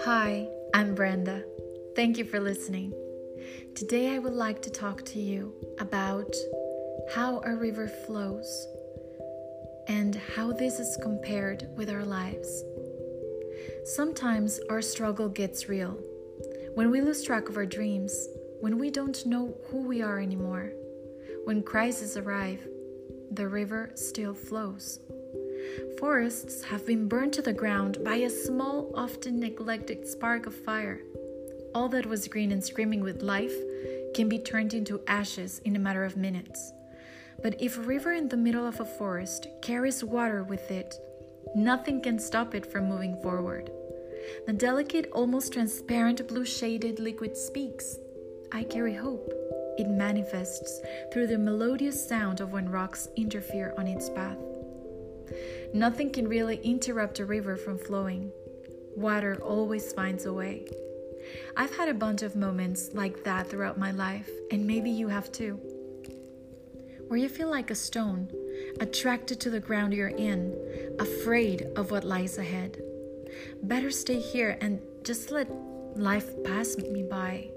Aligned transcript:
Hi, 0.00 0.46
I'm 0.74 0.94
Brenda. 0.94 1.42
Thank 1.96 2.18
you 2.18 2.24
for 2.26 2.38
listening. 2.38 2.92
Today 3.74 4.14
I 4.14 4.18
would 4.18 4.34
like 4.34 4.60
to 4.62 4.70
talk 4.70 5.06
to 5.06 5.18
you 5.18 5.54
about 5.78 6.34
how 7.14 7.40
a 7.46 7.56
river 7.56 7.88
flows 7.88 8.66
and 9.86 10.16
how 10.16 10.52
this 10.52 10.78
is 10.78 10.98
compared 11.00 11.66
with 11.76 11.88
our 11.88 12.04
lives. 12.04 12.62
Sometimes 13.84 14.60
our 14.68 14.82
struggle 14.82 15.30
gets 15.30 15.66
real. 15.66 15.98
When 16.74 16.90
we 16.90 17.00
lose 17.00 17.22
track 17.22 17.48
of 17.48 17.56
our 17.56 17.64
dreams, 17.64 18.28
when 18.60 18.76
we 18.78 18.90
don't 18.90 19.24
know 19.24 19.56
who 19.68 19.78
we 19.78 20.02
are 20.02 20.18
anymore, 20.18 20.74
when 21.44 21.62
crises 21.62 22.18
arrive, 22.18 22.68
the 23.30 23.48
river 23.48 23.92
still 23.94 24.34
flows. 24.34 25.00
Forests 25.98 26.64
have 26.64 26.86
been 26.86 27.08
burned 27.08 27.32
to 27.34 27.42
the 27.42 27.52
ground 27.52 28.04
by 28.04 28.16
a 28.16 28.30
small, 28.30 28.90
often 28.94 29.40
neglected 29.40 30.06
spark 30.06 30.46
of 30.46 30.54
fire. 30.54 31.00
All 31.74 31.88
that 31.90 32.06
was 32.06 32.28
green 32.28 32.52
and 32.52 32.64
screaming 32.64 33.00
with 33.00 33.22
life 33.22 33.54
can 34.14 34.28
be 34.28 34.38
turned 34.38 34.74
into 34.74 35.00
ashes 35.06 35.60
in 35.64 35.76
a 35.76 35.78
matter 35.78 36.04
of 36.04 36.16
minutes. 36.16 36.72
But 37.42 37.60
if 37.60 37.76
a 37.78 37.82
river 37.82 38.12
in 38.12 38.28
the 38.28 38.36
middle 38.36 38.66
of 38.66 38.80
a 38.80 38.84
forest 38.84 39.46
carries 39.62 40.02
water 40.02 40.42
with 40.42 40.70
it, 40.70 40.94
nothing 41.54 42.00
can 42.00 42.18
stop 42.18 42.54
it 42.54 42.66
from 42.66 42.88
moving 42.88 43.20
forward. 43.22 43.70
The 44.46 44.52
delicate, 44.52 45.10
almost 45.12 45.52
transparent 45.52 46.26
blue 46.26 46.44
shaded 46.44 46.98
liquid 46.98 47.36
speaks. 47.36 47.96
I 48.52 48.64
carry 48.64 48.94
hope. 48.94 49.32
It 49.78 49.88
manifests 49.88 50.80
through 51.12 51.28
the 51.28 51.38
melodious 51.38 52.08
sound 52.08 52.40
of 52.40 52.52
when 52.52 52.68
rocks 52.68 53.08
interfere 53.16 53.74
on 53.78 53.86
its 53.86 54.10
path. 54.10 54.38
Nothing 55.74 56.10
can 56.10 56.28
really 56.28 56.56
interrupt 56.62 57.18
a 57.18 57.24
river 57.24 57.56
from 57.56 57.78
flowing. 57.78 58.30
Water 58.96 59.38
always 59.42 59.92
finds 59.92 60.26
a 60.26 60.32
way. 60.32 60.66
I've 61.56 61.76
had 61.76 61.88
a 61.88 61.94
bunch 61.94 62.22
of 62.22 62.36
moments 62.36 62.90
like 62.94 63.24
that 63.24 63.48
throughout 63.48 63.78
my 63.78 63.90
life, 63.90 64.30
and 64.50 64.66
maybe 64.66 64.90
you 64.90 65.08
have 65.08 65.30
too. 65.30 65.60
Where 67.08 67.18
you 67.18 67.28
feel 67.28 67.50
like 67.50 67.70
a 67.70 67.74
stone, 67.74 68.30
attracted 68.80 69.40
to 69.40 69.50
the 69.50 69.60
ground 69.60 69.94
you're 69.94 70.08
in, 70.08 70.56
afraid 70.98 71.66
of 71.76 71.90
what 71.90 72.04
lies 72.04 72.38
ahead. 72.38 72.80
Better 73.62 73.90
stay 73.90 74.20
here 74.20 74.58
and 74.60 74.80
just 75.04 75.30
let 75.30 75.48
life 75.96 76.30
pass 76.44 76.76
me 76.76 77.02
by. 77.02 77.50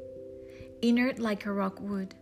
Inert 0.81 1.19
like 1.19 1.45
a 1.45 1.51
rock 1.51 1.79
would. 1.81 2.15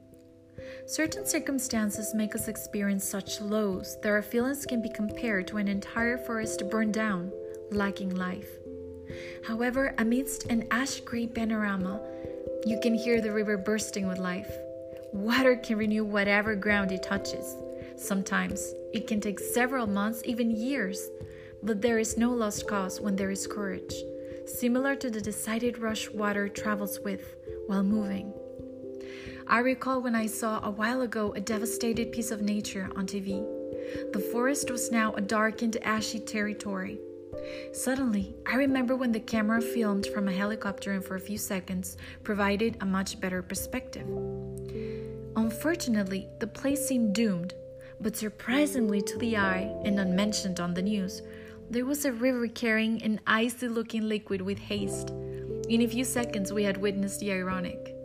Certain 0.85 1.25
circumstances 1.25 2.13
make 2.13 2.35
us 2.35 2.47
experience 2.47 3.03
such 3.03 3.41
lows 3.41 3.97
that 4.01 4.09
our 4.09 4.21
feelings 4.21 4.65
can 4.65 4.81
be 4.81 4.89
compared 4.89 5.47
to 5.47 5.57
an 5.57 5.67
entire 5.67 6.17
forest 6.17 6.69
burned 6.69 6.93
down, 6.93 7.31
lacking 7.71 8.15
life. 8.15 8.49
However, 9.45 9.93
amidst 9.97 10.45
an 10.45 10.67
ash 10.71 10.99
gray 11.01 11.27
panorama, 11.27 12.01
you 12.65 12.79
can 12.81 12.93
hear 12.93 13.21
the 13.21 13.31
river 13.31 13.57
bursting 13.57 14.07
with 14.07 14.17
life. 14.17 14.51
Water 15.11 15.55
can 15.55 15.77
renew 15.77 16.03
whatever 16.03 16.55
ground 16.55 16.91
it 16.91 17.03
touches. 17.03 17.55
Sometimes 17.97 18.73
it 18.93 19.07
can 19.07 19.19
take 19.19 19.39
several 19.39 19.87
months, 19.87 20.21
even 20.25 20.51
years, 20.51 21.09
but 21.63 21.81
there 21.81 21.99
is 21.99 22.17
no 22.17 22.31
lost 22.31 22.67
cause 22.67 23.01
when 23.01 23.15
there 23.15 23.31
is 23.31 23.47
courage, 23.47 23.93
similar 24.45 24.95
to 24.95 25.09
the 25.09 25.21
decided 25.21 25.79
rush 25.79 26.09
water 26.09 26.47
travels 26.47 26.99
with 26.99 27.35
while 27.67 27.83
moving. 27.83 28.33
I 29.49 29.59
recall 29.61 29.99
when 29.99 30.13
I 30.13 30.27
saw 30.27 30.59
a 30.63 30.69
while 30.69 31.01
ago 31.01 31.33
a 31.33 31.41
devastated 31.41 32.11
piece 32.11 32.29
of 32.29 32.43
nature 32.43 32.87
on 32.95 33.07
TV. 33.07 33.43
The 34.13 34.19
forest 34.19 34.69
was 34.69 34.91
now 34.91 35.13
a 35.13 35.21
darkened, 35.21 35.77
ashy 35.81 36.19
territory. 36.19 36.99
Suddenly, 37.73 38.35
I 38.45 38.57
remember 38.57 38.95
when 38.95 39.11
the 39.11 39.19
camera 39.19 39.59
filmed 39.59 40.05
from 40.13 40.27
a 40.27 40.31
helicopter 40.31 40.91
and 40.91 41.03
for 41.03 41.15
a 41.15 41.19
few 41.19 41.39
seconds 41.39 41.97
provided 42.23 42.77
a 42.79 42.85
much 42.85 43.19
better 43.19 43.41
perspective. 43.41 44.05
Unfortunately, 45.35 46.27
the 46.37 46.45
place 46.45 46.87
seemed 46.87 47.15
doomed, 47.15 47.55
but 47.99 48.15
surprisingly 48.15 49.01
to 49.01 49.17
the 49.17 49.35
eye 49.35 49.75
and 49.83 49.99
unmentioned 49.99 50.59
on 50.59 50.75
the 50.75 50.83
news, 50.83 51.23
there 51.71 51.85
was 51.85 52.05
a 52.05 52.13
river 52.13 52.47
carrying 52.47 53.01
an 53.01 53.19
icy 53.25 53.67
looking 53.67 54.07
liquid 54.07 54.43
with 54.43 54.59
haste. 54.59 55.09
In 55.69 55.81
a 55.81 55.87
few 55.87 56.05
seconds, 56.05 56.53
we 56.53 56.65
had 56.65 56.77
witnessed 56.77 57.19
the 57.19 57.31
ironic 57.31 57.95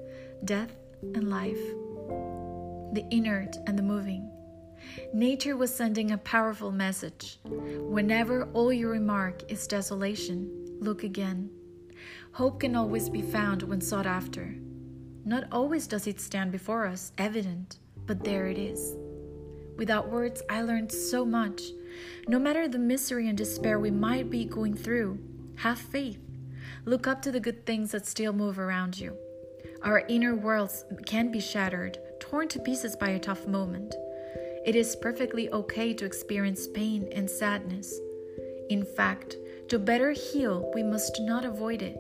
death 0.43 0.75
and 1.15 1.29
life, 1.29 1.61
the 2.93 3.05
inert 3.11 3.57
and 3.67 3.79
the 3.79 3.83
moving. 3.83 4.31
Nature 5.13 5.57
was 5.57 5.75
sending 5.75 6.11
a 6.11 6.19
powerful 6.19 6.71
message. 6.71 7.39
Whenever 7.45 8.45
all 8.53 8.73
you 8.73 8.89
remark 8.89 9.43
is 9.51 9.67
desolation, 9.67 10.51
look 10.81 11.03
again. 11.03 11.51
Hope 12.33 12.61
can 12.61 12.75
always 12.77 13.09
be 13.09 13.23
found 13.23 13.63
when 13.63 13.81
sought 13.81 14.07
after. 14.07 14.57
Not 15.25 15.45
always 15.51 15.87
does 15.87 16.07
it 16.07 16.21
stand 16.21 16.53
before 16.53 16.87
us, 16.87 17.13
evident, 17.17 17.79
but 18.07 18.25
there 18.25 18.47
it 18.47 18.59
is. 18.59 18.97
Without 19.77 20.09
words, 20.09 20.43
I 20.51 20.63
learned 20.63 20.93
so 20.93 21.25
much. 21.25 21.63
No 22.29 22.39
matter 22.39 22.69
the 22.69 22.79
misery 22.79 23.29
and 23.29 23.39
despair 23.39 23.79
we 23.79 23.91
might 23.91 24.31
be 24.31 24.45
going 24.45 24.75
through, 24.75 25.19
have 25.57 25.79
faith. 25.79 26.21
Look 26.85 27.07
up 27.07 27.23
to 27.23 27.33
the 27.33 27.41
good 27.41 27.65
things 27.65 27.93
that 27.93 28.07
still 28.07 28.33
move 28.33 28.59
around 28.59 28.99
you. 28.99 29.17
Our 29.85 30.03
inner 30.09 30.35
worlds 30.35 30.87
can 31.05 31.31
be 31.31 31.41
shattered, 31.41 31.99
torn 32.19 32.49
to 32.49 32.59
pieces 32.59 32.97
by 32.97 33.11
a 33.11 33.19
tough 33.19 33.47
moment. 33.47 33.95
It 34.65 34.75
is 34.75 34.97
perfectly 34.97 35.51
okay 35.51 35.93
to 35.93 36.07
experience 36.07 36.67
pain 36.67 37.07
and 37.13 37.29
sadness. 37.29 37.95
In 38.71 38.83
fact, 38.83 39.37
to 39.69 39.79
better 39.79 40.13
heal, 40.13 40.73
we 40.75 40.83
must 40.83 41.21
not 41.21 41.45
avoid 41.45 41.83
it. 41.83 41.99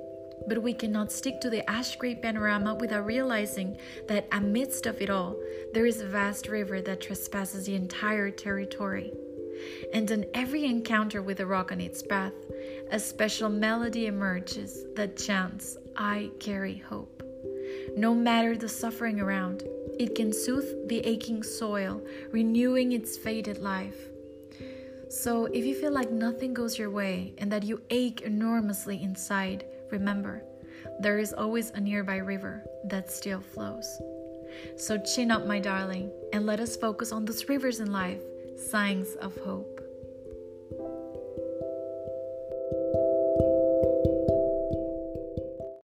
But 0.48 0.62
we 0.62 0.72
cannot 0.72 1.12
stick 1.12 1.42
to 1.42 1.50
the 1.50 1.68
ash 1.70 1.96
gray 1.96 2.14
panorama 2.14 2.74
without 2.74 3.04
realizing 3.04 3.76
that 4.08 4.28
amidst 4.32 4.86
of 4.86 5.02
it 5.02 5.10
all, 5.10 5.36
there 5.74 5.84
is 5.84 6.00
a 6.00 6.06
vast 6.06 6.48
river 6.48 6.80
that 6.80 7.02
trespasses 7.02 7.66
the 7.66 7.74
entire 7.74 8.30
territory. 8.30 9.12
And 9.92 10.10
in 10.10 10.26
every 10.32 10.64
encounter 10.64 11.20
with 11.20 11.40
a 11.40 11.46
rock 11.46 11.70
on 11.70 11.82
its 11.82 12.02
path, 12.02 12.32
a 12.90 12.98
special 12.98 13.50
melody 13.50 14.06
emerges 14.06 14.86
that 14.96 15.18
chants, 15.18 15.76
I 15.96 16.30
carry 16.40 16.78
hope. 16.78 17.13
No 17.96 18.14
matter 18.14 18.56
the 18.56 18.68
suffering 18.68 19.20
around, 19.20 19.62
it 19.98 20.14
can 20.14 20.32
soothe 20.32 20.88
the 20.88 21.00
aching 21.00 21.42
soil, 21.42 22.02
renewing 22.30 22.92
its 22.92 23.16
faded 23.16 23.58
life. 23.58 24.08
So, 25.08 25.46
if 25.46 25.64
you 25.64 25.74
feel 25.74 25.92
like 25.92 26.10
nothing 26.10 26.54
goes 26.54 26.78
your 26.78 26.90
way 26.90 27.34
and 27.38 27.50
that 27.52 27.62
you 27.62 27.80
ache 27.90 28.22
enormously 28.22 29.02
inside, 29.02 29.64
remember, 29.90 30.42
there 31.00 31.18
is 31.18 31.32
always 31.32 31.70
a 31.70 31.80
nearby 31.80 32.16
river 32.16 32.64
that 32.86 33.10
still 33.10 33.40
flows. 33.40 33.86
So, 34.76 34.98
chin 34.98 35.30
up, 35.30 35.46
my 35.46 35.60
darling, 35.60 36.10
and 36.32 36.46
let 36.46 36.60
us 36.60 36.76
focus 36.76 37.12
on 37.12 37.24
those 37.24 37.48
rivers 37.48 37.80
in 37.80 37.92
life, 37.92 38.22
signs 38.56 39.14
of 39.16 39.36
hope. 39.38 39.73